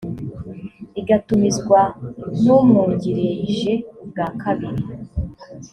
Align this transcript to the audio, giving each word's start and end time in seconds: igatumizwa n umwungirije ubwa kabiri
igatumizwa 0.99 1.79
n 2.43 2.45
umwungirije 2.57 3.73
ubwa 4.03 4.25
kabiri 4.41 4.83